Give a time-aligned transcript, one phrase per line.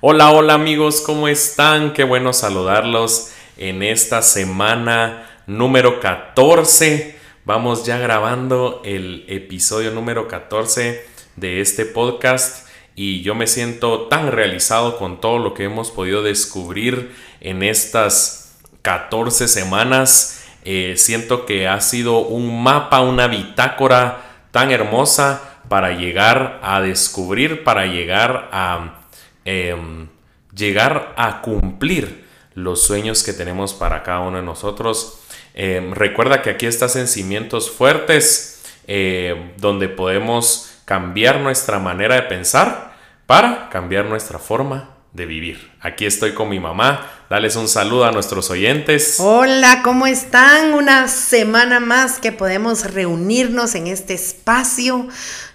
[0.00, 1.92] Hola, hola amigos, ¿cómo están?
[1.92, 7.18] Qué bueno saludarlos en esta semana número 14.
[7.44, 14.32] Vamos ya grabando el episodio número 14 de este podcast y yo me siento tan
[14.32, 20.43] realizado con todo lo que hemos podido descubrir en estas 14 semanas.
[20.64, 27.64] Eh, siento que ha sido un mapa, una bitácora tan hermosa para llegar a descubrir,
[27.64, 29.00] para llegar a
[29.44, 30.08] Em,
[30.56, 35.20] llegar a cumplir los sueños que tenemos para cada uno de nosotros.
[35.52, 42.22] Em, recuerda que aquí estás en cimientos fuertes, eh, donde podemos cambiar nuestra manera de
[42.22, 42.94] pensar
[43.26, 45.70] para cambiar nuestra forma de vivir.
[45.80, 47.08] Aquí estoy con mi mamá.
[47.30, 49.16] Dales un saludo a nuestros oyentes.
[49.20, 50.74] Hola, ¿cómo están?
[50.74, 55.06] Una semana más que podemos reunirnos en este espacio.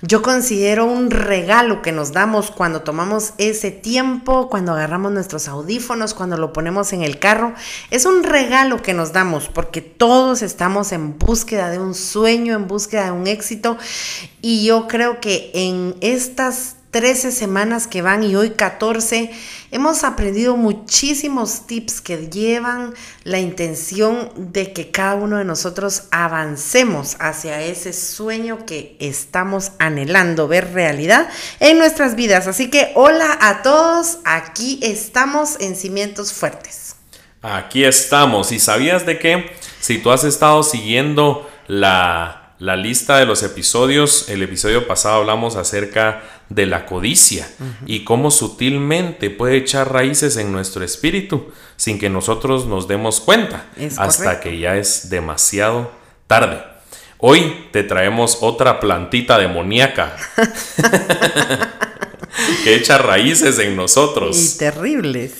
[0.01, 6.13] Yo considero un regalo que nos damos cuando tomamos ese tiempo, cuando agarramos nuestros audífonos,
[6.13, 7.53] cuando lo ponemos en el carro.
[7.91, 12.67] Es un regalo que nos damos porque todos estamos en búsqueda de un sueño, en
[12.67, 13.77] búsqueda de un éxito.
[14.41, 19.31] Y yo creo que en estas 13 semanas que van y hoy 14,
[19.69, 27.15] hemos aprendido muchísimos tips que llevan la intención de que cada uno de nosotros avancemos
[27.19, 32.47] hacia ese sueño que estamos anhelando ver realidad en nuestras vidas.
[32.47, 36.95] Así que hola a todos, aquí estamos en Cimientos Fuertes.
[37.41, 38.51] Aquí estamos.
[38.51, 39.51] ¿Y sabías de qué?
[39.79, 45.55] Si tú has estado siguiendo la la lista de los episodios, el episodio pasado hablamos
[45.55, 47.49] acerca de la codicia
[47.85, 53.65] y cómo sutilmente puede echar raíces en nuestro espíritu sin que nosotros nos demos cuenta
[53.97, 55.89] hasta que ya es demasiado
[56.27, 56.61] tarde.
[57.17, 60.17] Hoy te traemos otra plantita demoníaca
[62.65, 64.55] que echa raíces en nosotros.
[64.55, 65.33] Y terribles.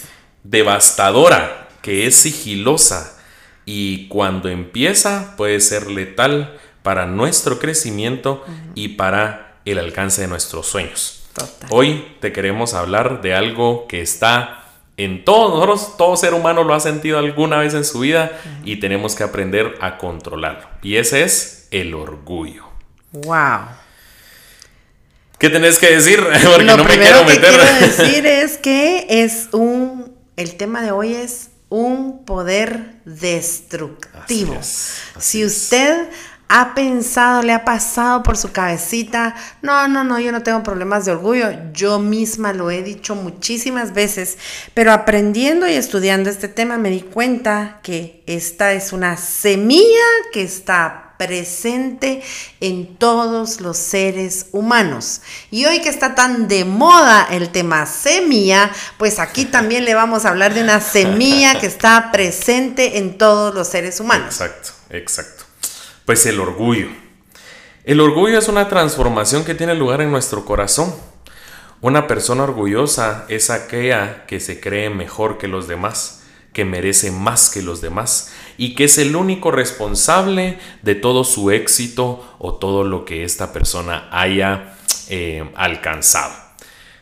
[0.44, 3.18] Devastadora, que es sigilosa
[3.66, 8.45] y cuando empieza puede ser letal para nuestro crecimiento
[8.75, 11.23] y para el alcance de nuestros sueños.
[11.69, 14.66] Hoy te queremos hablar de algo que está
[14.97, 18.78] en todos nosotros, todo ser humano lo ha sentido alguna vez en su vida y
[18.81, 20.68] tenemos que aprender a controlarlo.
[20.81, 22.66] Y ese es el orgullo.
[23.13, 23.62] Wow.
[25.38, 26.22] ¿Qué tenés que decir?
[26.44, 27.51] Porque no me quiero meter.
[27.51, 34.57] Que quiero decir es que es un el tema de hoy es un poder destructivo.
[34.62, 36.09] si usted
[36.50, 41.06] ha pensado, le ha pasado por su cabecita, no, no, no, yo no tengo problemas
[41.06, 44.40] de orgullo, yo misma lo he dicho muchísimas veces,
[44.74, 50.42] pero aprendiendo y estudiando este tema me di cuenta que esta es una semilla que
[50.42, 52.24] está presente
[52.62, 55.22] en todos los seres humanos.
[55.52, 60.26] Y hoy que está tan de moda el tema semilla, pues aquí también le vamos
[60.26, 64.34] a hablar de una semilla que está presente en todos los seres humanos.
[64.40, 65.38] Exacto, exacto.
[66.09, 66.88] Pues el orgullo.
[67.84, 70.92] El orgullo es una transformación que tiene lugar en nuestro corazón.
[71.81, 77.52] Una persona orgullosa es aquella que se cree mejor que los demás, que merece más
[77.52, 82.84] que los demás y que es el único responsable de todo su éxito o todo
[82.84, 84.74] lo que esta persona haya
[85.09, 86.34] eh, alcanzado.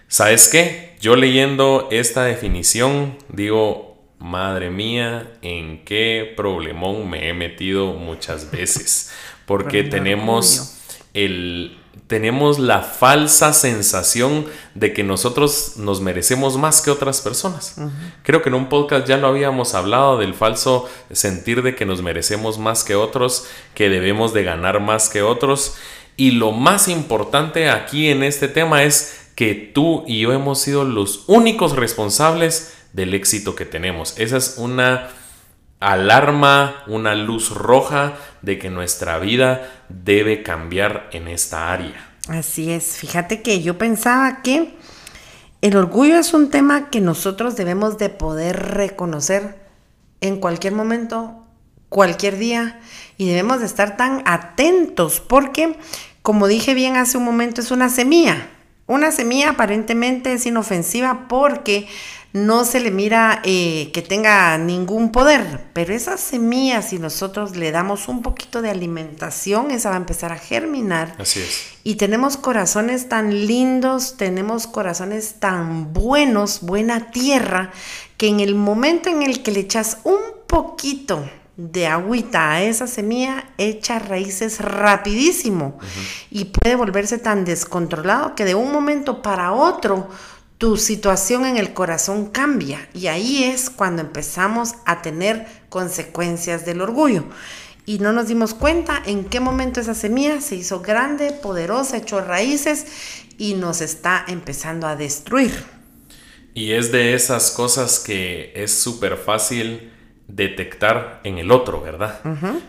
[0.09, 0.97] ¿Sabes qué?
[0.99, 9.11] Yo leyendo esta definición digo, madre mía, en qué problemón me he metido muchas veces.
[9.45, 10.77] Porque tenemos
[11.13, 14.45] el tenemos la falsa sensación
[14.75, 17.75] de que nosotros nos merecemos más que otras personas.
[18.23, 22.01] Creo que en un podcast ya lo habíamos hablado del falso sentir de que nos
[22.01, 25.75] merecemos más que otros, que debemos de ganar más que otros.
[26.15, 30.85] Y lo más importante aquí en este tema es que tú y yo hemos sido
[30.85, 34.17] los únicos responsables del éxito que tenemos.
[34.17, 35.09] Esa es una
[35.79, 42.15] alarma, una luz roja de que nuestra vida debe cambiar en esta área.
[42.27, 44.73] Así es, fíjate que yo pensaba que
[45.61, 49.59] el orgullo es un tema que nosotros debemos de poder reconocer
[50.19, 51.45] en cualquier momento,
[51.89, 52.81] cualquier día,
[53.15, 55.77] y debemos de estar tan atentos porque,
[56.23, 58.49] como dije bien hace un momento, es una semilla.
[58.87, 61.87] Una semilla aparentemente es inofensiva porque
[62.31, 67.71] no se le mira eh, que tenga ningún poder, pero esa semilla, si nosotros le
[67.71, 71.15] damos un poquito de alimentación, esa va a empezar a germinar.
[71.19, 71.63] Así es.
[71.83, 77.71] Y tenemos corazones tan lindos, tenemos corazones tan buenos, buena tierra,
[78.17, 82.85] que en el momento en el que le echas un poquito de agüita a esa
[82.85, 85.79] semilla echa raíces rapidísimo
[86.29, 90.07] y puede volverse tan descontrolado que de un momento para otro
[90.59, 96.81] tu situación en el corazón cambia y ahí es cuando empezamos a tener consecuencias del
[96.81, 97.25] orgullo.
[97.85, 102.21] Y no nos dimos cuenta en qué momento esa semilla se hizo grande, poderosa, echó
[102.21, 102.85] raíces
[103.37, 105.63] y nos está empezando a destruir.
[106.53, 109.93] Y es de esas cosas que es súper fácil
[110.27, 112.19] detectar en el otro, ¿verdad?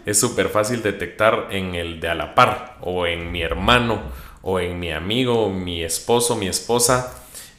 [0.07, 4.01] Es súper fácil detectar en el de a la par, o en mi hermano,
[4.43, 7.15] o en mi amigo, mi esposo, mi esposa.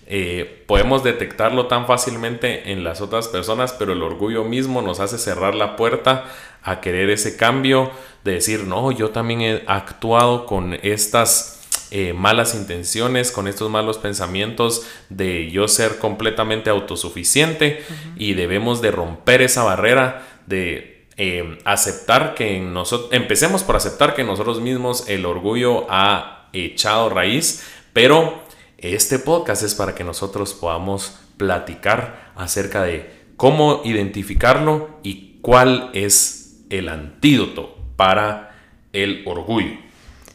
[0.08, 5.18] Eh, podemos detectarlo tan fácilmente en las otras personas, pero el orgullo mismo nos hace
[5.18, 6.26] cerrar la puerta
[6.64, 7.92] a querer ese cambio,
[8.24, 11.59] de decir, no, yo también he actuado con estas
[11.92, 17.84] eh, malas intenciones, con estos malos pensamientos de yo ser completamente autosuficiente
[18.16, 24.24] y debemos de romper esa barrera de eh, aceptar que nosotros, empecemos por aceptar que
[24.24, 28.44] nosotros mismos el orgullo ha echado raíz, pero
[28.78, 36.62] este podcast es para que nosotros podamos platicar acerca de cómo identificarlo y cuál es
[36.70, 38.56] el antídoto para
[38.94, 39.78] el orgullo.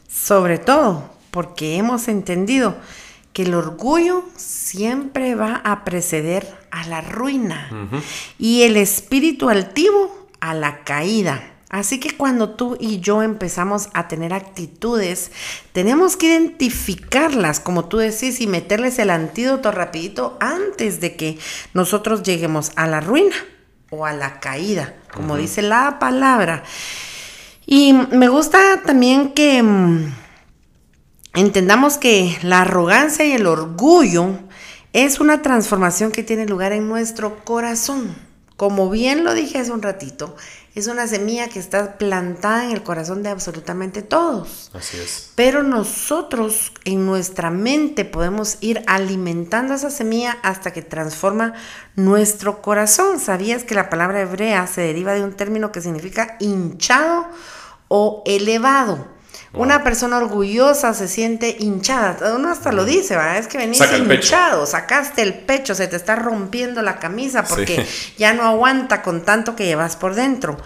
[0.07, 2.77] Sobre todo, porque hemos entendido
[3.33, 7.69] que el orgullo siempre va a preceder a la ruina
[8.39, 11.51] y el espíritu altivo a la caída.
[11.69, 15.33] Así que cuando tú y yo empezamos a tener actitudes,
[15.73, 21.37] tenemos que identificarlas, como tú decís, y meterles el antídoto rapidito antes de que
[21.73, 23.35] nosotros lleguemos a la ruina
[23.89, 26.63] o a la caída, como dice la palabra.
[27.65, 30.24] Y me gusta también que mm,
[31.35, 34.39] entendamos que la arrogancia y el orgullo
[34.93, 38.15] es una transformación que tiene lugar en nuestro corazón.
[38.55, 40.37] Como bien lo dije hace un ratito,
[40.75, 44.71] es una semilla que está plantada en el corazón de absolutamente todos.
[44.73, 45.31] Así es.
[45.35, 51.53] Pero nosotros en nuestra mente podemos ir alimentando esa semilla hasta que transforma
[51.97, 53.19] nuestro corazón.
[53.19, 57.27] ¿Sabías que la palabra hebrea se deriva de un término que significa hinchado
[57.89, 59.14] o elevado?
[59.55, 62.35] Una persona orgullosa se siente hinchada.
[62.35, 63.37] Uno hasta lo dice, ¿verdad?
[63.37, 67.85] Es que venís hinchado, sacaste el pecho, se te está rompiendo la camisa porque
[68.17, 70.57] ya no aguanta con tanto que llevas por dentro.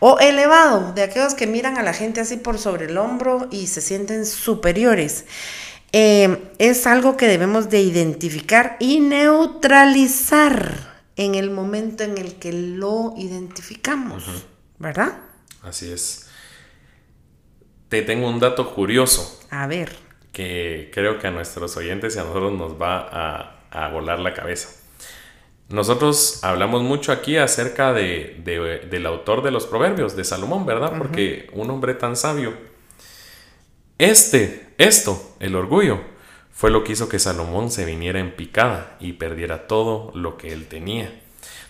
[0.00, 3.66] O elevado, de aquellos que miran a la gente así por sobre el hombro y
[3.66, 5.24] se sienten superiores.
[5.92, 12.52] Eh, es algo que debemos de identificar y neutralizar en el momento en el que
[12.52, 14.24] lo identificamos,
[14.78, 15.18] ¿verdad?
[15.62, 16.27] Así es.
[17.88, 19.40] Te tengo un dato curioso.
[19.50, 19.96] A ver.
[20.32, 24.68] Que creo que a nuestros oyentes y a nosotros nos va a, volar la cabeza.
[25.68, 28.40] Nosotros hablamos mucho aquí acerca de,
[28.90, 30.94] del autor de los proverbios, de Salomón, ¿verdad?
[30.96, 32.54] Porque un hombre tan sabio.
[33.98, 36.00] Este, esto, el orgullo,
[36.52, 40.52] fue lo que hizo que Salomón se viniera en picada y perdiera todo lo que
[40.52, 41.20] él tenía.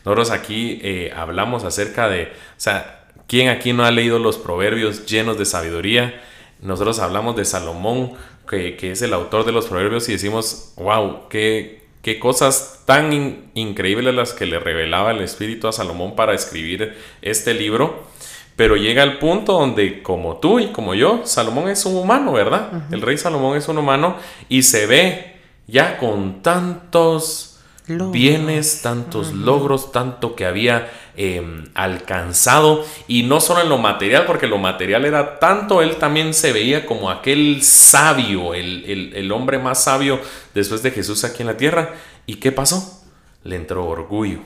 [0.04, 2.97] Nosotros aquí eh, hablamos acerca de, o sea,
[3.28, 6.19] ¿Quién aquí no ha leído los proverbios llenos de sabiduría?
[6.62, 8.14] Nosotros hablamos de Salomón,
[8.48, 14.14] que, es el autor de los proverbios, y decimos, wow, qué, qué cosas tan increíbles
[14.14, 18.02] las que le revelaba el Espíritu a Salomón para escribir este libro.
[18.56, 22.85] Pero llega el punto donde, como tú y como yo, Salomón es un humano, ¿verdad?
[22.90, 24.16] El rey Salomón es un humano
[24.49, 27.57] y se ve ya con tantos
[27.88, 34.47] bienes, tantos logros, tanto que había em, alcanzado, y no solo en lo material, porque
[34.47, 39.85] lo material era tanto, él también se veía como aquel sabio, el, el hombre más
[39.85, 40.21] sabio
[40.54, 41.95] después de Jesús aquí en la tierra.
[42.26, 43.02] ¿Y qué pasó?
[43.45, 44.40] Le entró orgullo.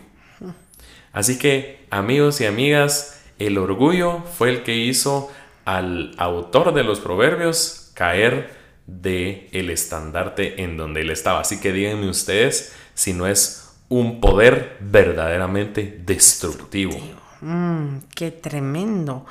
[1.12, 5.30] Así que, amigos y amigas, el orgullo fue el que hizo
[5.64, 8.50] al autor de los proverbios caer
[8.86, 11.40] de el estandarte en donde él estaba.
[11.40, 16.96] Así que díganme ustedes si no es un poder verdaderamente destructivo.
[17.42, 19.26] Mm, qué tremendo.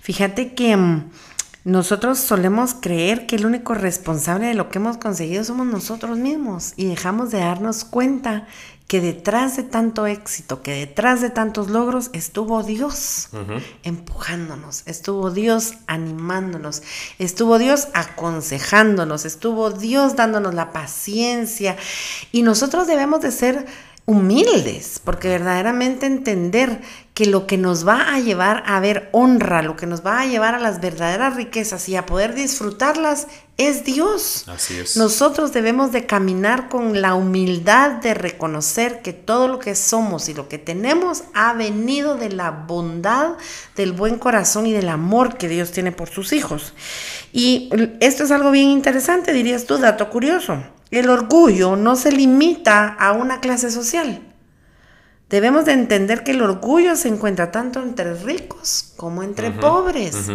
[0.00, 1.10] Fíjate que mm,
[1.64, 6.72] nosotros solemos creer que el único responsable de lo que hemos conseguido somos nosotros mismos
[6.76, 8.46] y dejamos de darnos cuenta
[8.88, 13.30] que detrás de tanto éxito, que detrás de tantos logros estuvo Dios
[13.84, 16.82] empujándonos, estuvo Dios animándonos,
[17.18, 21.76] estuvo Dios aconsejándonos, estuvo Dios dándonos la paciencia
[22.32, 23.66] y nosotros debemos de ser
[24.04, 26.80] humildes, porque verdaderamente entender
[27.14, 30.26] que lo que nos va a llevar a ver honra, lo que nos va a
[30.26, 33.28] llevar a las verdaderas riquezas y a poder disfrutarlas
[33.58, 34.44] es Dios.
[34.48, 34.96] Así es.
[34.96, 40.34] Nosotros debemos de caminar con la humildad de reconocer que todo lo que somos y
[40.34, 43.34] lo que tenemos ha venido de la bondad,
[43.76, 46.72] del buen corazón y del amor que Dios tiene por sus hijos.
[47.32, 50.62] Y esto es algo bien interesante, dirías tú, dato curioso.
[50.92, 54.20] El orgullo no se limita a una clase social.
[55.30, 60.28] Debemos de entender que el orgullo se encuentra tanto entre ricos como entre pobres.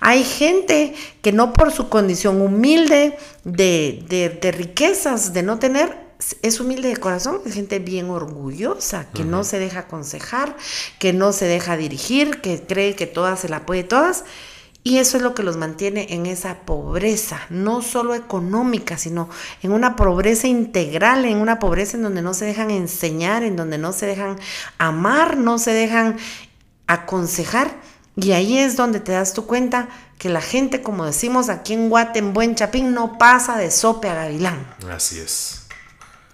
[0.00, 4.04] Hay gente que no por su condición humilde de,
[4.38, 5.96] de, riquezas, de no tener,
[6.42, 10.54] es humilde de corazón, es gente bien orgullosa, que no se deja aconsejar,
[10.98, 14.24] que no se deja dirigir, que cree que todas se la puede todas.
[14.84, 19.28] Y eso es lo que los mantiene en esa pobreza, no solo económica, sino
[19.62, 23.78] en una pobreza integral, en una pobreza en donde no se dejan enseñar, en donde
[23.78, 24.40] no se dejan
[24.78, 26.18] amar, no se dejan
[26.88, 27.80] aconsejar.
[28.16, 31.88] Y ahí es donde te das tu cuenta que la gente, como decimos aquí en
[31.88, 34.66] Guate, en Buen Chapín, no pasa de sope a gavilán.
[34.90, 35.68] Así es.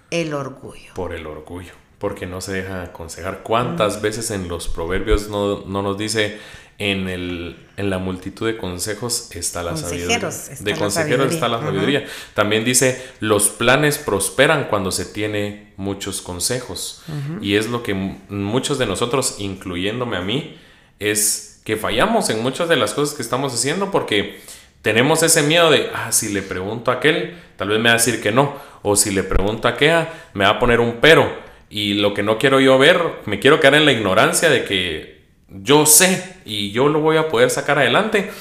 [0.09, 0.93] El orgullo.
[0.95, 3.43] Por el orgullo, porque no se deja aconsejar.
[3.43, 6.39] ¿Cuántas veces en los proverbios no, no nos dice
[6.79, 10.17] en, el, en la multitud de consejos está la sabiduría.
[10.17, 12.05] de consejeros está la sabiduría.
[12.33, 17.03] También dice, los planes prosperan cuando se tiene muchos consejos.
[17.41, 20.57] Y es lo que muchos de nosotros, incluyéndome a mí,
[20.99, 24.39] es que fallamos en muchas de las cosas que estamos haciendo porque
[24.81, 27.97] tenemos ese miedo de, ah, si le pregunto a aquel, tal vez me va a
[27.97, 28.55] decir que no.
[28.83, 31.29] O si le pregunto a aquella, me va a poner un pero.
[31.69, 35.18] Y lo que no quiero yo ver, me quiero quedar en la ignorancia de que
[35.49, 38.31] yo sé y yo lo voy a poder sacar adelante.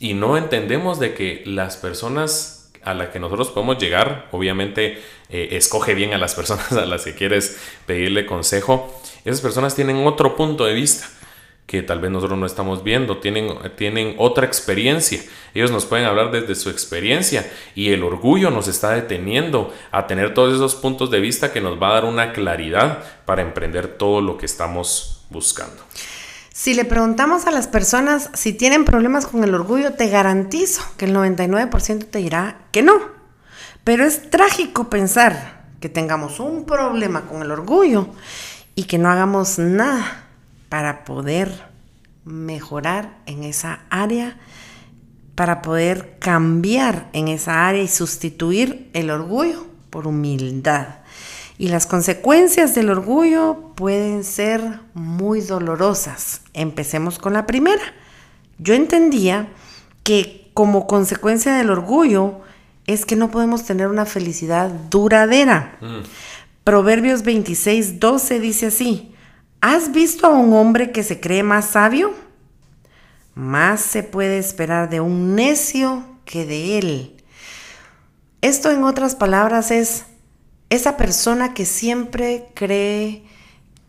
[0.00, 5.48] Y no entendemos de que las personas a las que nosotros podemos llegar, obviamente eh,
[5.52, 9.00] escoge bien a las personas a las que quieres pedirle consejo.
[9.24, 11.08] Esas personas tienen otro punto de vista
[11.66, 15.22] que tal vez nosotros no estamos viendo, tienen, tienen otra experiencia.
[15.54, 20.34] Ellos nos pueden hablar desde su experiencia y el orgullo nos está deteniendo a tener
[20.34, 24.20] todos esos puntos de vista que nos va a dar una claridad para emprender todo
[24.20, 25.82] lo que estamos buscando.
[26.54, 31.06] Si le preguntamos a las personas si tienen problemas con el orgullo, te garantizo que
[31.06, 33.00] el 99% te dirá que no.
[33.84, 38.08] Pero es trágico pensar que tengamos un problema con el orgullo
[38.74, 40.26] y que no hagamos nada
[40.68, 41.50] para poder
[42.24, 44.36] mejorar en esa área,
[45.34, 51.01] para poder cambiar en esa área y sustituir el orgullo por humildad.
[51.58, 56.42] Y las consecuencias del orgullo pueden ser muy dolorosas.
[56.54, 57.82] Empecemos con la primera.
[58.58, 59.48] Yo entendía
[60.02, 62.40] que como consecuencia del orgullo
[62.86, 65.76] es que no podemos tener una felicidad duradera.
[65.80, 66.00] Mm.
[66.64, 69.14] Proverbios 26, 12 dice así,
[69.60, 72.12] ¿has visto a un hombre que se cree más sabio?
[73.34, 77.16] Más se puede esperar de un necio que de él.
[78.42, 80.04] Esto en otras palabras es,
[80.72, 83.22] esa persona que siempre cree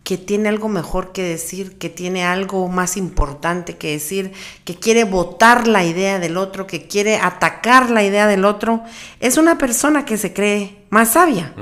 [0.03, 4.33] que tiene algo mejor que decir, que tiene algo más importante que decir,
[4.65, 8.83] que quiere votar la idea del otro, que quiere atacar la idea del otro,
[9.21, 11.53] es una persona que se cree más sabia.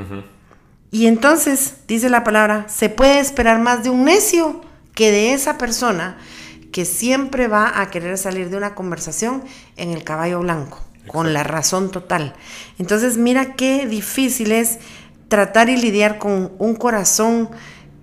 [0.90, 4.62] Y entonces, dice la palabra, se puede esperar más de un necio
[4.96, 6.18] que de esa persona
[6.72, 9.44] que siempre va a querer salir de una conversación
[9.78, 12.34] en el caballo blanco, con la razón total.
[12.80, 14.80] Entonces, mira qué difícil es
[15.32, 17.50] tratar y lidiar con un corazón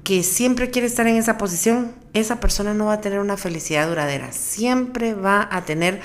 [0.02, 3.86] que siempre quiere estar en esa posición, esa persona no va a tener una felicidad
[3.86, 4.32] duradera.
[4.32, 6.00] Siempre va a tener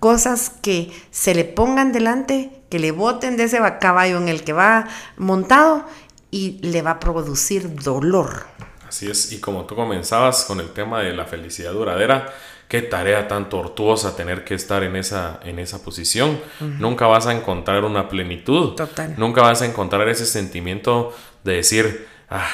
[0.00, 4.52] cosas que se le pongan delante, que le boten de ese caballo en el que
[4.52, 5.86] va montado
[6.32, 8.46] y le va a producir dolor.
[8.88, 12.34] Así es, y como tú comenzabas con el tema de la felicidad duradera,
[12.74, 16.40] qué tarea tan tortuosa tener que estar en esa, en esa posición.
[16.58, 18.74] Nunca vas a encontrar una plenitud.
[18.74, 19.14] Total.
[19.16, 21.14] Nunca vas a encontrar ese sentimiento
[21.44, 22.50] de decir, ah,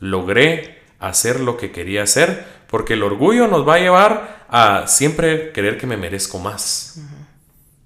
[0.00, 5.52] logré hacer lo que quería hacer, porque el orgullo nos va a llevar a siempre
[5.52, 7.00] querer que me merezco más,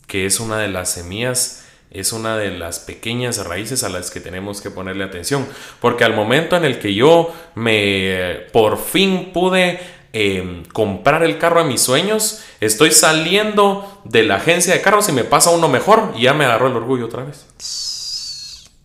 [0.08, 4.20] que es una de las semillas es una de las pequeñas raíces a las que
[4.20, 5.46] tenemos que ponerle atención.
[5.80, 9.80] Porque al momento en el que yo me por fin pude
[10.12, 15.12] Em, comprar el carro de mis sueños, estoy saliendo de la agencia de carros y
[15.12, 17.46] me pasa uno mejor y ya me agarró el orgullo otra vez.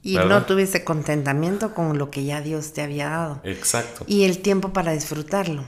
[0.01, 3.39] Y no tuviste contentamiento con lo que ya Dios te había dado.
[3.45, 4.03] Exacto.
[4.05, 5.63] Y el tiempo para disfrutarlo.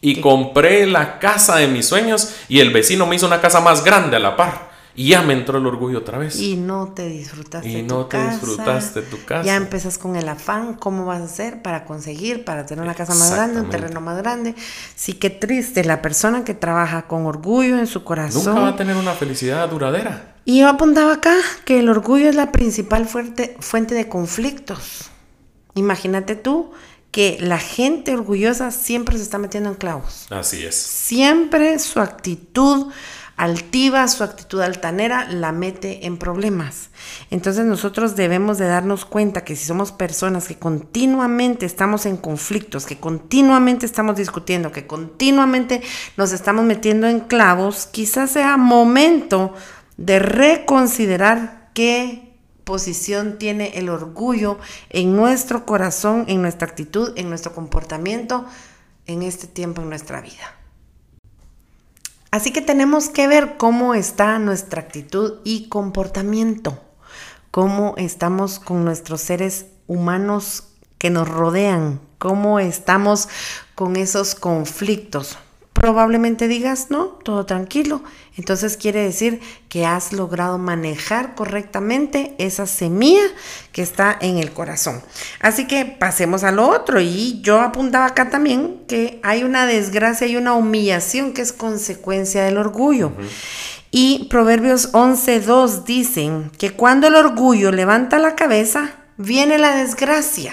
[0.00, 3.84] Y compré la casa de mis sueños y el vecino me hizo una casa más
[3.84, 4.69] grande a la par.
[4.94, 6.38] Y ya me entró el orgullo otra vez.
[6.40, 8.30] Y no te disfrutaste Y tu no te casa.
[8.32, 9.44] disfrutaste tu casa.
[9.44, 13.14] Ya empezas con el afán, ¿cómo vas a hacer para conseguir, para tener una casa
[13.14, 14.54] más grande, un terreno más grande?
[14.96, 18.44] Sí, qué triste, la persona que trabaja con orgullo en su corazón.
[18.44, 20.34] Nunca va a tener una felicidad duradera.
[20.44, 25.10] Y yo apuntaba acá que el orgullo es la principal fuerte, fuente de conflictos.
[25.74, 26.72] Imagínate tú
[27.10, 30.26] que la gente orgullosa siempre se está metiendo en clavos.
[30.30, 30.74] Así es.
[30.76, 32.86] Siempre su actitud
[33.40, 36.90] altiva, su actitud altanera la mete en problemas.
[37.30, 42.84] Entonces nosotros debemos de darnos cuenta que si somos personas que continuamente estamos en conflictos,
[42.84, 45.80] que continuamente estamos discutiendo, que continuamente
[46.18, 49.54] nos estamos metiendo en clavos, quizás sea momento
[49.96, 54.58] de reconsiderar qué posición tiene el orgullo
[54.90, 58.44] en nuestro corazón, en nuestra actitud, en nuestro comportamiento,
[59.06, 60.59] en este tiempo en nuestra vida.
[62.30, 66.78] Así que tenemos que ver cómo está nuestra actitud y comportamiento,
[67.50, 70.68] cómo estamos con nuestros seres humanos
[70.98, 73.28] que nos rodean, cómo estamos
[73.74, 75.38] con esos conflictos.
[75.80, 78.02] Probablemente digas, no, todo tranquilo.
[78.36, 83.22] Entonces quiere decir que has logrado manejar correctamente esa semilla
[83.72, 85.00] que está en el corazón.
[85.40, 87.00] Así que pasemos a lo otro.
[87.00, 92.44] Y yo apuntaba acá también que hay una desgracia y una humillación que es consecuencia
[92.44, 93.12] del orgullo.
[93.90, 100.52] Y Proverbios 11.2 dicen que cuando el orgullo levanta la cabeza, viene la desgracia.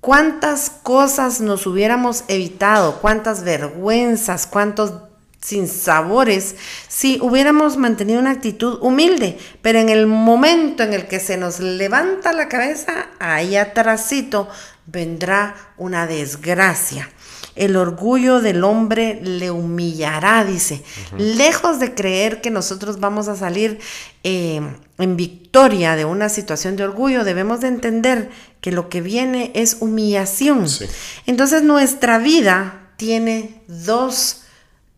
[0.00, 3.00] ¿Cuántas cosas nos hubiéramos evitado?
[3.02, 4.46] ¿Cuántas vergüenzas?
[4.46, 4.94] ¿Cuántos
[5.42, 6.56] sinsabores
[6.88, 9.38] si hubiéramos mantenido una actitud humilde?
[9.60, 14.48] Pero en el momento en el que se nos levanta la cabeza, ahí atrásito
[14.86, 17.10] vendrá una desgracia.
[17.56, 20.82] El orgullo del hombre le humillará, dice.
[21.18, 23.78] Lejos de creer que nosotros vamos a salir
[24.22, 24.60] eh,
[24.98, 28.30] en victoria de una situación de orgullo, debemos de entender
[28.60, 30.68] que lo que viene es humillación.
[30.68, 30.86] Sí.
[31.26, 34.42] Entonces nuestra vida tiene dos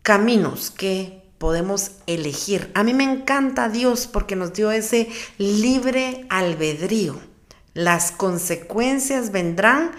[0.01, 2.71] caminos que podemos elegir.
[2.73, 7.19] A mí me encanta Dios porque nos dio ese libre albedrío.
[7.73, 9.91] Las consecuencias vendrán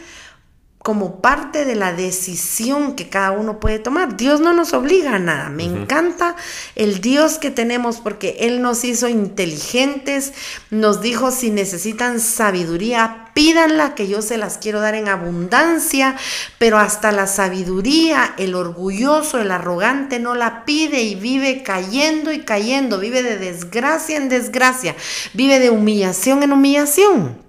[0.85, 4.19] como parte de la decisión que cada uno puede tomar.
[4.19, 5.49] Dios no nos obliga a nada.
[5.49, 6.37] Me encanta
[6.75, 10.35] el Dios que tenemos porque Él nos hizo inteligentes,
[10.69, 16.17] nos dijo si necesitan sabiduría, pídanla que yo se las quiero dar en abundancia,
[16.59, 22.41] pero hasta la sabiduría, el orgulloso, el arrogante no la pide y vive cayendo y
[22.41, 24.95] cayendo, vive de desgracia en desgracia,
[25.33, 27.43] vive de humillación en humillación.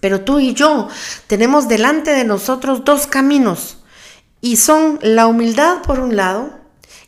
[0.00, 0.88] Pero tú y yo
[1.26, 3.78] tenemos delante de nosotros dos caminos
[4.40, 6.50] y son la humildad por un lado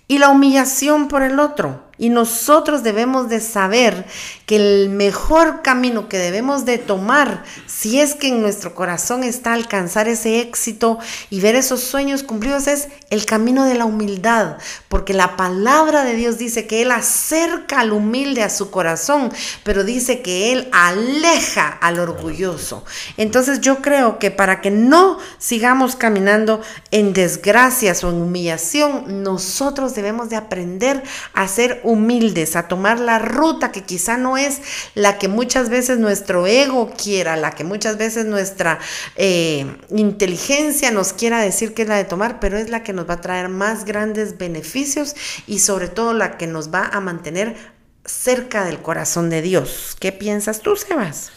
[0.09, 1.85] y la humillación por el otro.
[1.99, 4.07] Y nosotros debemos de saber
[4.47, 9.53] que el mejor camino que debemos de tomar, si es que en nuestro corazón está
[9.53, 14.59] alcanzar ese éxito y ver esos sueños cumplidos, es el camino de la humildad.
[14.89, 19.33] Porque la palabra de Dios dice que Él acerca al humilde a su corazón,
[19.65, 22.85] pero dice que Él aleja al orgulloso.
[23.17, 26.61] Entonces yo creo que para que no sigamos caminando
[26.93, 31.03] en desgracias o en humillación, nosotros debemos de aprender
[31.35, 34.61] a ser humildes, a tomar la ruta que quizá no es
[34.95, 38.79] la que muchas veces nuestro ego quiera, la que muchas veces nuestra
[39.17, 43.09] eh, inteligencia nos quiera decir que es la de tomar, pero es la que nos
[43.09, 45.15] va a traer más grandes beneficios
[45.47, 47.57] y sobre todo la que nos va a mantener
[48.05, 49.97] cerca del corazón de Dios.
[49.99, 51.31] ¿Qué piensas tú, Sebas?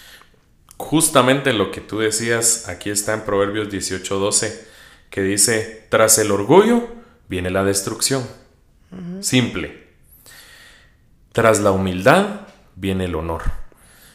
[0.77, 4.53] Justamente lo que tú decías, aquí está en Proverbios 18:12,
[5.09, 6.87] que dice, tras el orgullo
[7.27, 8.25] viene la destrucción.
[9.21, 9.87] Simple.
[11.31, 12.47] Tras la humildad
[12.79, 13.43] viene el honor.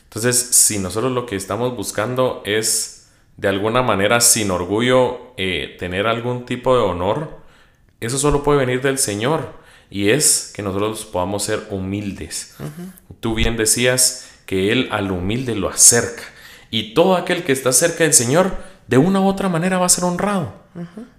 [0.04, 6.06] Entonces, si nosotros lo que estamos buscando es, de alguna manera, sin orgullo, eh, tener
[6.06, 7.38] algún tipo de honor,
[8.00, 9.52] eso solo puede venir del Señor.
[9.90, 12.56] Y es que nosotros podamos ser humildes.
[13.20, 16.22] Tú bien decías que Él al humilde lo acerca.
[16.70, 18.56] Y todo aquel que está cerca del Señor,
[18.88, 20.54] de una u otra manera va a ser honrado.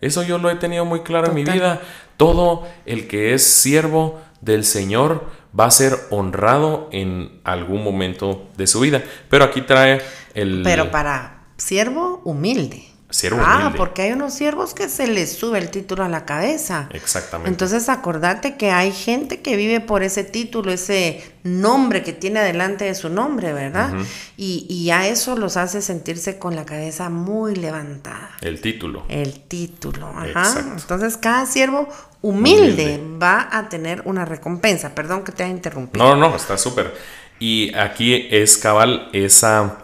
[0.02, 1.82] Eso yo lo he tenido muy claro en mi vida.
[2.18, 8.68] Todo el que es siervo del Señor va a ser honrado en algún momento de
[8.68, 9.04] su vida.
[9.30, 10.02] Pero aquí trae
[10.34, 10.62] el...
[10.64, 12.95] Pero para siervo humilde.
[13.08, 13.78] Siervo Ah, humilde.
[13.78, 16.90] porque hay unos siervos que se les sube el título a la cabeza.
[16.92, 17.50] Exactamente.
[17.50, 22.86] Entonces acordate que hay gente que vive por ese título, ese nombre que tiene delante
[22.86, 23.94] de su nombre, ¿verdad?
[24.38, 28.32] y, y a eso los hace sentirse con la cabeza muy levantada.
[28.42, 29.06] el título.
[29.08, 30.28] El título, ajá.
[30.28, 30.72] Exacto.
[30.82, 31.88] Entonces cada siervo
[32.24, 33.18] humilde, Humilde.
[33.22, 34.96] va a tener una recompensa.
[34.96, 36.04] Perdón que te haya interrumpido.
[36.04, 36.92] No, no, está súper.
[37.40, 39.78] Y aquí es cabal esa,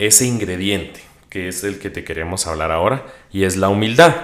[0.00, 1.05] ese ingrediente
[1.36, 4.14] que es el que te queremos hablar ahora y es la humildad.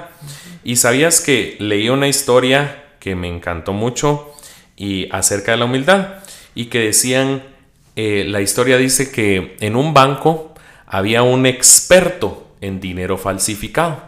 [0.65, 4.33] Y sabías que leí una historia que me encantó mucho
[4.79, 6.21] y acerca de la humildad
[6.55, 7.43] y que decían,
[7.97, 10.55] eh, la historia dice que en un banco
[10.87, 14.03] había un experto en dinero falsificado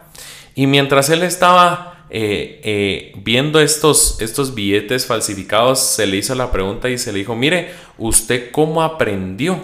[0.54, 6.50] y mientras él estaba eh, eh, viendo estos, estos billetes falsificados, se le hizo la
[6.50, 9.62] pregunta y se le dijo, mire, ¿usted cómo aprendió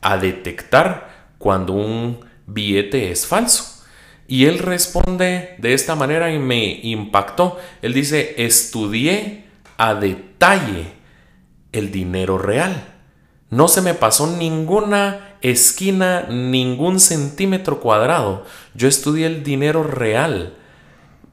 [0.00, 3.82] a detectar cuando un billete es falso?
[4.26, 7.58] Y él responde de esta manera y me impactó.
[7.82, 9.44] Él dice, estudié
[9.76, 10.92] a detalle
[11.72, 12.88] el dinero real.
[13.50, 18.46] No se me pasó ninguna esquina, ningún centímetro cuadrado.
[18.74, 20.54] Yo estudié el dinero real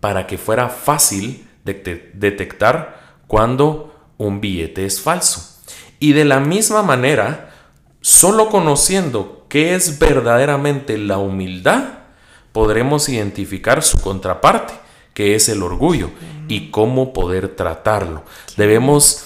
[0.01, 5.59] para que fuera fácil de- detectar cuando un billete es falso.
[5.99, 7.50] Y de la misma manera,
[8.01, 11.99] solo conociendo qué es verdaderamente la humildad,
[12.51, 14.73] podremos identificar su contraparte,
[15.13, 16.09] que es el orgullo,
[16.47, 18.23] y cómo poder tratarlo.
[18.57, 19.25] Debemos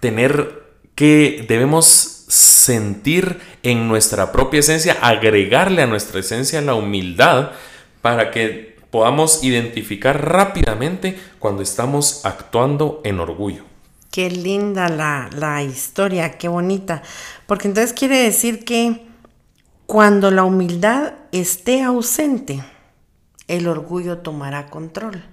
[0.00, 7.50] tener que debemos sentir en nuestra propia esencia, agregarle a nuestra esencia la humildad
[8.02, 13.69] para que podamos identificar rápidamente cuando estamos actuando en orgullo.
[14.10, 17.02] Qué linda la, la historia, qué bonita.
[17.46, 19.06] Porque entonces quiere decir que
[19.86, 22.62] cuando la humildad esté ausente,
[23.48, 25.24] el orgullo tomará control.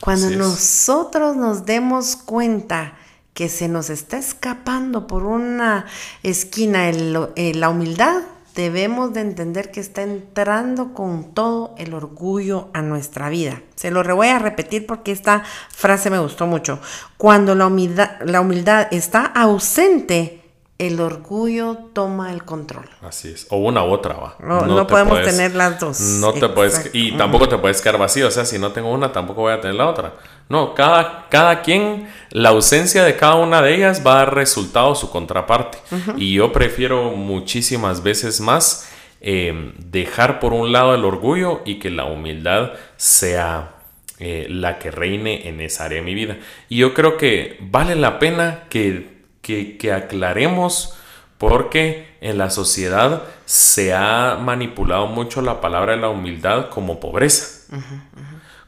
[0.00, 0.38] Cuando así es.
[0.38, 2.94] nosotros nos demos cuenta
[3.34, 5.86] que se nos está escapando por una
[6.24, 7.12] esquina el-
[7.60, 8.22] la humildad,
[8.54, 13.62] debemos de entender que está entrando con todo el orgullo a nuestra vida.
[13.74, 16.80] Se lo voy a repetir porque esta frase me gustó mucho.
[17.16, 20.39] Cuando la humildad, la humildad está ausente,
[20.86, 22.86] el orgullo toma el control.
[23.02, 23.46] Así es.
[23.50, 24.36] O una u otra, va.
[24.40, 26.00] No- no te podemos tener las dos.
[26.00, 26.90] No te puedes.
[26.94, 28.28] Y tampoco te puedes quedar vacío.
[28.28, 30.14] O sea, si no tengo una, tampoco voy a tener la otra.
[30.48, 34.94] No, cada, cada quien, la ausencia de cada una de ellas va a dar resultado
[34.94, 35.78] su contraparte.
[36.16, 38.90] Y yo prefiero muchísimas veces más
[39.20, 43.74] eh, dejar por un lado el orgullo y que la humildad sea
[44.18, 46.38] eh, la que reine en esa área de mi vida.
[46.68, 50.96] Y yo creo que vale la pena que, que, que aclaremos
[51.40, 57.74] porque en la sociedad se ha manipulado mucho la palabra de la humildad como pobreza.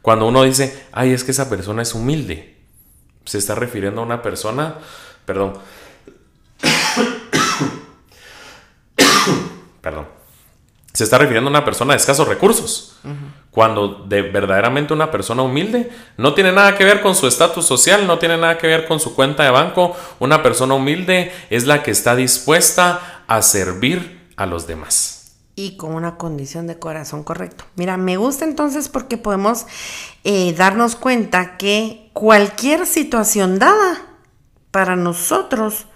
[0.01, 2.57] Cuando uno dice, ay, es que esa persona es humilde,
[3.27, 4.77] se está refiriendo a una persona,
[5.27, 5.59] perdón,
[9.83, 10.09] perdón,
[10.95, 12.97] se está refiriendo a una persona de escasos recursos.
[13.53, 18.07] Cuando de verdaderamente una persona humilde no tiene nada que ver con su estatus social,
[18.07, 19.95] no tiene nada que ver con su cuenta de banco.
[20.21, 25.19] Una persona humilde es la que está dispuesta a servir a los demás.
[25.55, 27.65] y con una condición de corazón correcto.
[27.77, 29.67] Mira, me gusta entonces porque podemos
[30.25, 34.01] eh, darnos cuenta que cualquier situación dada
[34.71, 35.87] para nosotros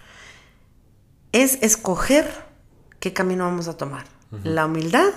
[1.32, 2.30] es escoger
[3.00, 4.04] qué camino vamos a tomar.
[4.44, 5.12] La humildad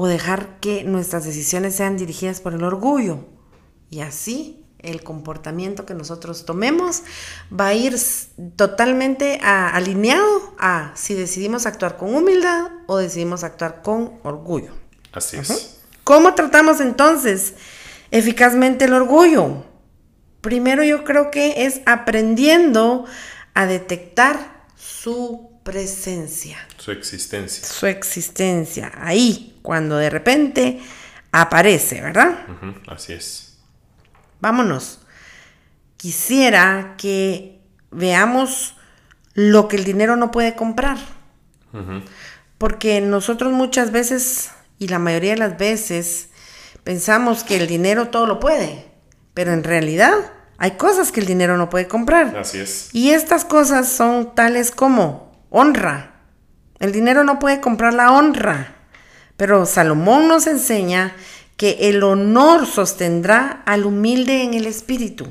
[0.00, 3.26] o dejar que nuestras decisiones sean dirigidas por el orgullo.
[3.90, 7.02] Y así el comportamiento que nosotros tomemos
[7.50, 7.96] va a ir
[8.54, 14.70] totalmente a- alineado a si decidimos actuar con humildad o decidimos actuar con orgullo.
[15.12, 15.80] Así es.
[16.04, 17.54] ¿Cómo tratamos entonces
[18.12, 19.64] eficazmente el orgullo?
[20.42, 23.04] Primero yo creo que es aprendiendo
[23.54, 27.66] a detectar su presencia Su existencia.
[27.68, 30.80] su existencia ahí, cuando de repente
[31.30, 32.38] aparece, ¿verdad?
[32.86, 33.58] Así es.
[34.40, 35.00] Vámonos.
[35.98, 38.76] Quisiera que veamos
[39.34, 40.96] lo que el dinero no puede comprar.
[42.56, 46.30] Porque nosotros muchas veces, y la mayoría de las veces,
[46.82, 48.86] pensamos que el dinero todo lo puede.
[49.34, 50.14] Pero en realidad
[50.56, 52.36] hay cosas que el dinero no puede comprar.
[52.38, 52.88] Así es.
[52.94, 56.14] Y estas cosas son tales como honra.
[56.78, 58.74] El dinero no puede comprar la honra.
[59.36, 61.14] Pero Salomón nos enseña
[61.56, 65.26] que el honor sostendrá al humilde en el espíritu.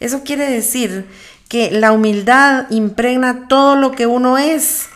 [0.00, 1.06] Eso quiere decir
[1.48, 4.88] que la humildad impregna todo lo que uno es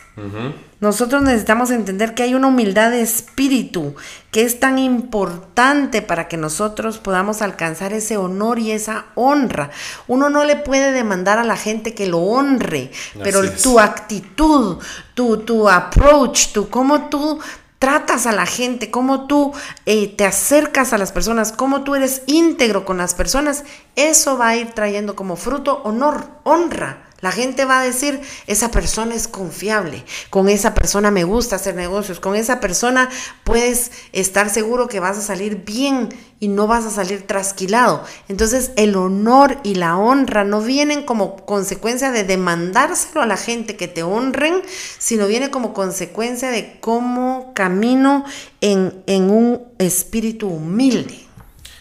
[0.81, 3.94] Nosotros necesitamos entender que hay una humildad de espíritu
[4.31, 9.70] que es tan importante para que nosotros podamos alcanzar ese honor y esa honra.
[10.09, 12.90] Uno no le puede demandar a la gente que lo honre,
[13.22, 14.79] pero tu actitud,
[15.14, 17.38] tu, tu approach, tu cómo tú
[17.79, 19.52] tratas a la gente, cómo tú
[19.85, 23.64] eh, te acercas a las personas, cómo tú eres íntegro con las personas,
[23.96, 27.06] eso va a ir trayendo como fruto honor, honra.
[27.20, 31.74] La gente va a decir, esa persona es confiable, con esa persona me gusta hacer
[31.74, 33.09] negocios, con esa persona
[33.42, 38.05] puedes estar seguro que vas a salir bien y no vas a salir trasquilado.
[38.29, 43.76] Entonces el honor y la honra no vienen como consecuencia de demandárselo a la gente
[43.76, 44.62] que te honren,
[44.98, 48.24] sino viene como consecuencia de cómo camino
[48.61, 51.20] en, un espíritu humilde.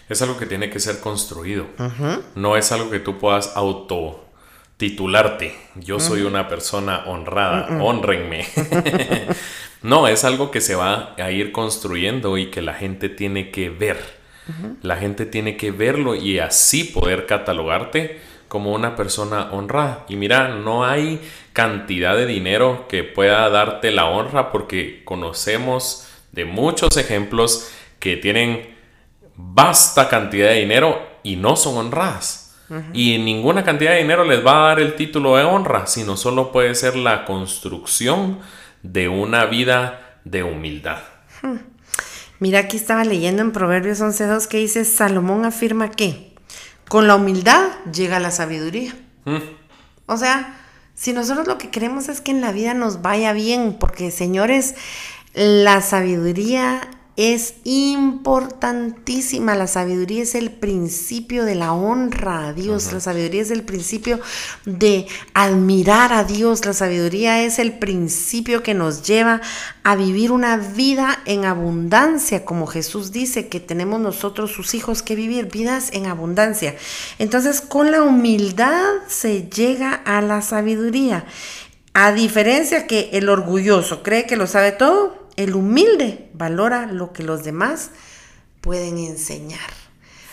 [0.08, 1.68] Es algo que tiene que ser construido.
[2.36, 4.25] No es algo que tú puedas auto
[4.78, 5.56] titularte.
[5.76, 8.46] Yo soy una persona honrada, honrenme.
[9.82, 13.70] no, es algo que se va a ir construyendo y que la gente tiene que
[13.70, 14.26] ver.
[14.84, 20.06] La gente tiene que verlo y así poder catalogarte como una persona honrada.
[20.08, 21.20] Y mira, no hay
[21.54, 28.76] cantidad de dinero que pueda darte la honra porque conocemos de muchos ejemplos que tienen
[29.36, 32.45] vasta cantidad de dinero y no son honradas.
[32.94, 36.52] Y ninguna cantidad de dinero les va a dar el título de honra, sino solo
[36.52, 38.40] puede ser la construcción
[38.82, 41.00] de una vida de humildad.
[41.42, 41.58] Hmm.
[42.40, 46.34] Mira, aquí estaba leyendo en Proverbios 11.2 que dice, Salomón afirma que
[46.90, 48.96] con la humildad llega la sabiduría.
[49.26, 49.38] Hmm.
[50.08, 50.58] O sea,
[50.96, 54.76] si nosotros lo que queremos es que en la vida nos vaya bien, porque señores,
[55.34, 56.82] la sabiduría
[57.18, 59.56] es importantísima.
[59.56, 62.92] La sabiduría es el principio de la honra a Dios.
[62.92, 64.20] La sabiduría es el principio
[64.66, 66.66] de admirar a Dios.
[66.66, 69.42] La sabiduría es el principio que nos lleva
[69.84, 75.16] a vivir una vida en abundancia, como Jesús dice que tenemos nosotros sus hijos que
[75.16, 76.76] vivir vidas en abundancia.
[77.20, 81.26] Entonces, con la humildad se llega a la sabiduría.
[81.94, 87.24] A diferencia que el orgulloso cree que lo sabe todo, el humilde valora lo que
[87.24, 87.92] los demás
[88.62, 89.70] pueden enseñar.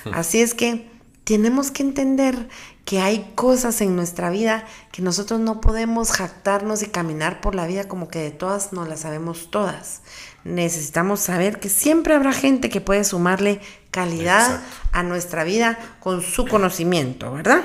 [0.04, 0.14] Hmm.
[0.14, 0.90] Así es que
[1.24, 2.48] tenemos que entender
[2.84, 7.66] que hay cosas en nuestra vida que nosotros no podemos jactarnos y caminar por la
[7.66, 10.02] vida como que de todas no las sabemos todas.
[10.44, 13.60] Necesitamos saber que siempre habrá gente que puede sumarle
[13.90, 14.60] calidad
[14.90, 17.62] a nuestra vida con su conocimiento, ¿verdad?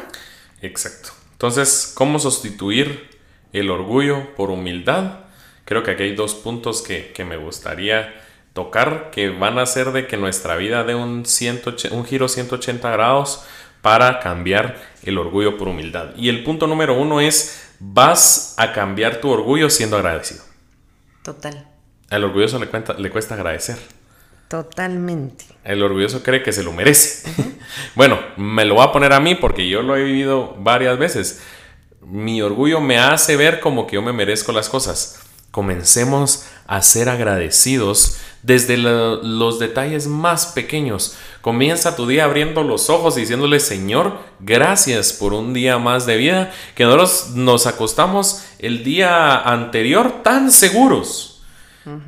[0.61, 1.09] Exacto.
[1.31, 3.09] Entonces, ¿cómo sustituir
[3.53, 5.26] el orgullo por humildad?
[5.67, 8.15] Creo que aquí hay dos puntos que, me gustaría
[8.53, 11.25] tocar que van a hacer de que nuestra vida dé un,
[11.91, 13.45] un giro 180 grados
[13.81, 16.15] para cambiar el orgullo por humildad.
[16.15, 20.41] Y el punto número uno es, vas a cambiar tu orgullo siendo agradecido.
[21.21, 21.67] Total.
[22.09, 23.77] Al orgulloso le, cuenta, le cuesta agradecer.
[24.47, 25.43] Totalmente.
[25.65, 27.29] El orgulloso cree que se lo merece.
[27.95, 31.43] bueno, me lo va a poner a mí porque yo lo he vivido varias veces.
[31.99, 35.26] Mi orgullo me hace ver como que yo me merezco las cosas
[35.57, 41.15] comencemos a ser agradecidos desde los detalles más pequeños.
[41.41, 46.17] Comienza tu día abriendo los ojos y diciéndole, Señor, gracias por un día más de
[46.17, 51.41] vida, que nosotros nos acostamos el día anterior tan seguros.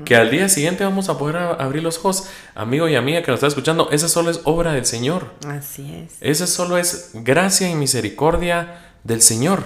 [0.06, 2.26] Que al día siguiente vamos a poder abrir los ojos.
[2.54, 5.34] Amigo y amiga que nos está escuchando, esa solo es obra del Señor.
[5.48, 6.18] Así es.
[6.22, 9.64] Esa solo es gracia y misericordia del Señor.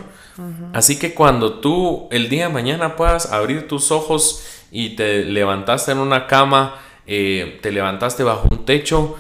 [0.74, 5.92] Así que cuando tú el día de mañana puedas abrir tus ojos y te levantaste
[5.92, 9.18] en una cama, eh, te levantaste bajo un techo,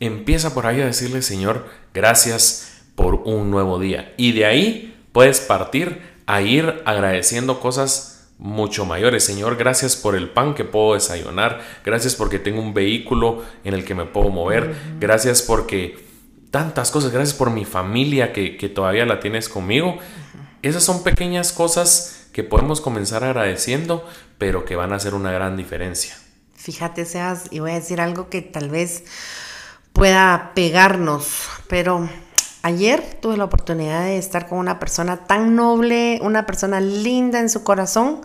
[0.00, 4.14] empieza por ahí a decirle, Señor, gracias por un nuevo día.
[4.16, 9.24] Y de ahí puedes partir a ir agradeciendo cosas mucho mayores.
[9.24, 11.60] Señor, gracias por el pan que puedo desayunar.
[11.84, 14.74] Gracias porque tengo un vehículo en el que me puedo mover.
[15.00, 16.05] Gracias porque
[16.56, 17.12] tantas cosas.
[17.12, 19.98] Gracias por mi familia que, todavía la tienes conmigo.
[20.62, 25.58] Esas son pequeñas cosas que podemos comenzar agradeciendo, pero que van a hacer una gran
[25.58, 26.16] diferencia.
[26.54, 29.04] Fíjate, Seas, y voy a decir algo que tal vez
[29.92, 32.08] pueda pegarnos, pero
[32.62, 37.50] ayer tuve la oportunidad de estar con una persona tan noble, una persona linda en
[37.50, 38.22] su corazón,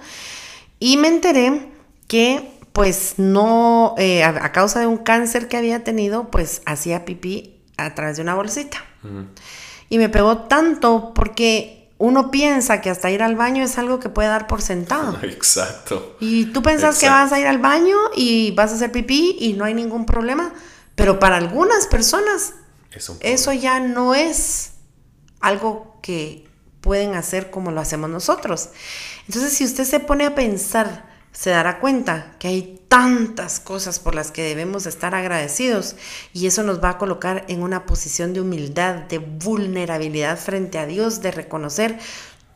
[0.80, 1.70] y me enteré
[2.08, 7.61] que pues no, eh, a, causa de un cáncer que había tenido, pues hacía pipí
[7.86, 8.78] a través de una bolsita.
[9.90, 14.10] Y me pegó tanto porque uno piensa que hasta ir al baño es algo que
[14.10, 15.20] puede dar por sentado.
[15.22, 16.18] Exacto.
[16.20, 19.54] Y tú pensas que vas a ir al baño y vas a hacer pipí y
[19.54, 20.54] no hay ningún problema,
[20.96, 22.54] pero para algunas personas
[23.22, 24.72] eso ya no es
[25.40, 26.48] algo que
[26.82, 28.70] pueden hacer como lo hacemos nosotros.
[29.28, 34.16] Entonces, si usted se pone a pensar, se dará cuenta que hay tantas cosas por
[34.16, 35.96] las que debemos estar agradecidos
[36.34, 40.86] y eso nos va a colocar en una posición de humildad, de vulnerabilidad frente a
[40.86, 42.00] Dios, de reconocer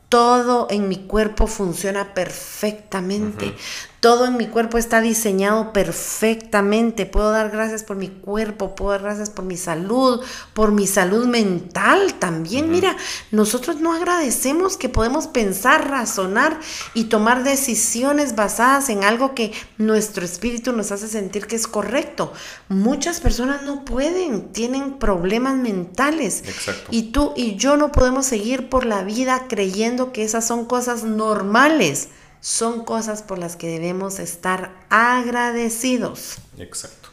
[0.08, 3.54] todo en mi cuerpo funciona perfectamente.
[4.00, 7.06] Todo en mi cuerpo está diseñado perfectamente.
[7.06, 11.26] Puedo dar gracias por mi cuerpo, puedo dar gracias por mi salud, por mi salud
[11.26, 12.70] mental también.
[12.70, 12.96] Mira,
[13.30, 16.60] nosotros no agradecemos que podemos pensar, razonar
[16.94, 22.32] y tomar decisiones basadas en algo que nuestro espíritu nos hace sentir que es correcto.
[22.68, 26.42] Muchas personas no pueden, tienen problemas mentales.
[26.46, 26.88] Exacto.
[26.90, 31.04] Y tú y yo no podemos seguir por la vida creyendo que esas son cosas
[31.04, 32.08] normales
[32.46, 36.38] son cosas por las que debemos estar agradecidos.
[36.58, 37.08] Exacto.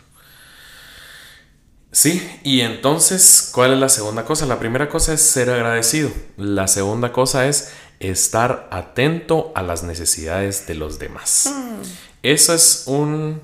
[1.91, 4.45] Sí, y entonces, ¿cuál es la segunda cosa?
[4.45, 6.11] La primera cosa es ser agradecido.
[6.37, 11.51] La segunda cosa es estar atento a las necesidades de los demás.
[11.51, 11.81] Mm.
[12.21, 13.41] Eso es un,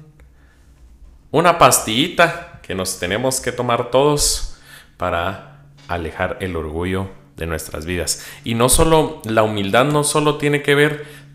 [1.31, 4.57] una pastillita que nos tenemos que tomar todos
[4.97, 8.23] para alejar el orgullo de nuestras vidas.
[8.43, 11.28] Y no solo, la humildad no solo tiene que ver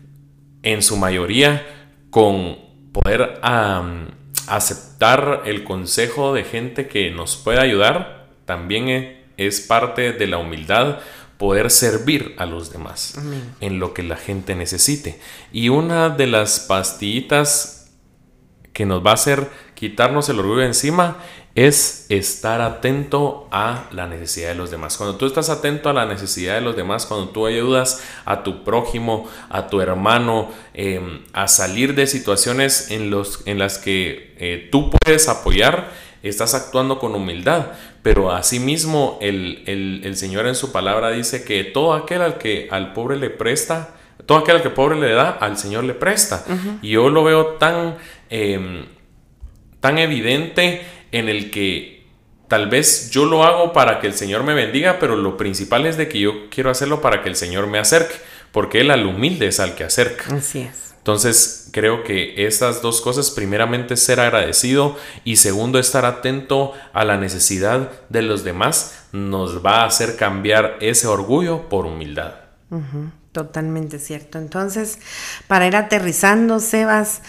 [0.65, 1.65] en su mayoría
[2.09, 2.57] con
[2.91, 3.39] poder
[4.47, 10.37] aceptar el consejo de gente que nos pueda ayudar, también e, es parte de la
[10.37, 10.99] humildad
[11.37, 13.19] poder servir a los demás
[13.59, 15.19] en lo que la gente necesite.
[15.51, 17.91] Y una de las pastillitas
[18.73, 21.17] que nos va a hacer quitarnos el orgullo encima
[21.55, 24.97] es estar atento a la necesidad de los demás.
[24.97, 28.65] Cuando tú estás atento a la necesidad de los demás, cuando tú ayudas a tu
[28.65, 34.67] prójimo, a tu hermano, em, a salir de situaciones en, los, en las que eh,
[34.69, 35.91] tú puedes apoyar,
[36.23, 37.67] estás actuando con humildad.
[38.03, 42.93] Pero asimismo el, el, Señor en su palabra dice que todo aquel al que al
[42.93, 46.43] pobre le presta, todo aquel al que pobre le da, al Señor le presta.
[46.81, 47.97] Y yo lo veo tan,
[48.29, 48.85] em,
[49.79, 50.85] tan evidente
[51.17, 52.07] en el que
[52.47, 55.97] tal vez yo lo hago para que el Señor me bendiga, pero lo principal es
[55.97, 58.15] de que yo quiero hacerlo para que el Señor me acerque,
[58.51, 60.35] porque Él al humilde es al que acerca.
[60.35, 60.93] Así es.
[60.97, 67.17] Entonces creo que estas dos cosas, primeramente ser agradecido y segundo estar atento a la
[67.17, 72.33] necesidad de los demás, nos va a hacer cambiar ese orgullo por humildad.
[73.31, 74.39] Totalmente cierto.
[74.39, 74.97] Entonces,
[75.47, 77.21] para ir aterrizando, Sebas,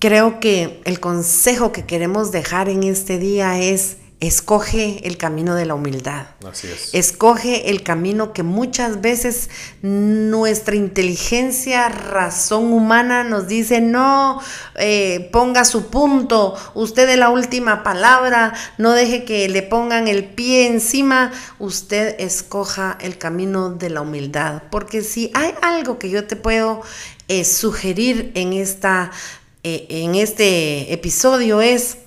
[0.00, 5.64] Creo que el consejo que queremos dejar en este día es escoge el camino de
[5.66, 6.26] la humildad.
[6.46, 6.94] Así es.
[6.94, 9.50] Escoge el camino que muchas veces
[9.82, 14.40] nuestra inteligencia, razón humana nos dice, no,
[14.76, 20.24] eh, ponga su punto, usted es la última palabra, no deje que le pongan el
[20.24, 24.62] pie encima, usted escoja el camino de la humildad.
[24.70, 26.82] Porque si hay algo que yo te puedo
[27.28, 29.12] eh, sugerir en esta
[29.62, 31.98] eh, en este episodio es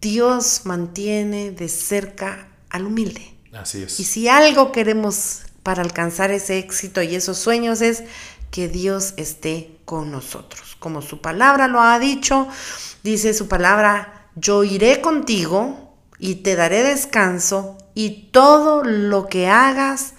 [0.00, 3.34] Dios mantiene de cerca al humilde.
[3.52, 3.98] Así es.
[3.98, 8.04] Y si algo queremos para alcanzar ese éxito y esos sueños es
[8.50, 10.76] que Dios esté con nosotros.
[10.78, 12.46] Como su palabra lo ha dicho,
[13.02, 20.14] dice su palabra, yo iré contigo y te daré descanso y todo lo que hagas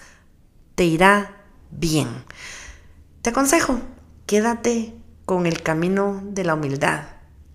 [0.74, 2.08] te irá bien.
[3.22, 3.80] Te aconsejo,
[4.26, 4.99] quédate
[5.30, 7.02] con el camino de la humildad.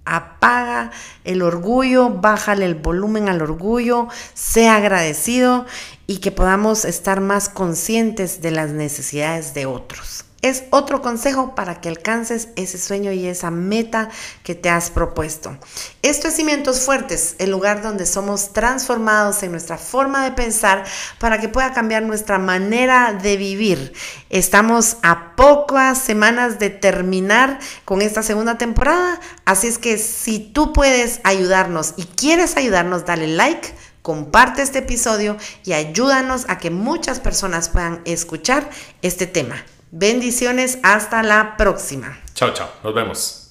[0.05, 0.91] Apaga
[1.25, 5.65] el orgullo, bájale el volumen al orgullo, sea agradecido
[6.07, 11.81] y que podamos estar más conscientes de las necesidades de otros es otro consejo para
[11.81, 14.09] que alcances ese sueño y esa meta
[14.43, 15.57] que te has propuesto.
[16.03, 20.83] Esto es Cimientos Fuertes, el lugar donde somos transformados en nuestra forma de pensar
[21.19, 23.93] para que pueda cambiar nuestra manera de vivir.
[24.29, 30.73] Estamos a pocas semanas de terminar con esta segunda temporada, así es que si tú
[30.73, 37.19] puedes ayudarnos y quieres ayudarnos, dale like comparte este episodio y ayúdanos a que muchas
[37.19, 38.69] personas puedan escuchar
[39.01, 39.65] este tema.
[39.97, 42.19] Bendiciones, hasta la próxima.
[42.33, 43.44] Chao, chao, nos vemos.